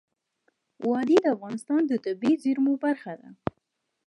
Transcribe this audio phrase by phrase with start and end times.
[0.87, 3.29] وادي د افغانستان د طبیعي زیرمو برخه ده.